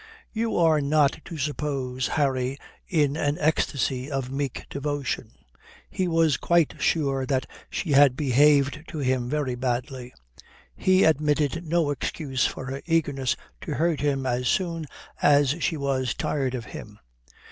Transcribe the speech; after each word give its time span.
You 0.33 0.57
are 0.57 0.81
not 0.81 1.19
to 1.25 1.37
suppose 1.37 2.07
Harry 2.07 2.57
in 2.87 3.15
an 3.15 3.37
ecstasy 3.37 4.09
of 4.09 4.31
meek 4.31 4.65
devotion. 4.67 5.31
He 5.91 6.07
was 6.07 6.37
quite 6.37 6.81
sure 6.81 7.27
that 7.27 7.45
she 7.69 7.91
had 7.91 8.15
behaved 8.17 8.85
to 8.87 8.97
him 8.97 9.29
very 9.29 9.53
badly. 9.53 10.11
He 10.75 11.03
admitted 11.03 11.67
no 11.67 11.91
excuse 11.91 12.47
for 12.47 12.65
her 12.65 12.81
eagerness 12.87 13.35
to 13.63 13.75
hurt 13.75 14.01
him 14.01 14.25
as 14.25 14.47
soon 14.47 14.87
as 15.21 15.49
she 15.59 15.77
was 15.77 16.15
tired 16.15 16.55
of 16.55 16.65
him. 16.65 16.97